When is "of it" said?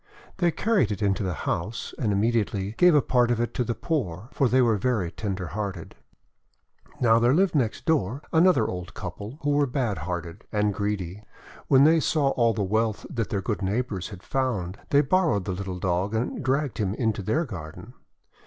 3.29-3.53